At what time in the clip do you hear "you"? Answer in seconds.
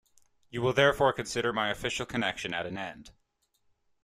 0.49-0.63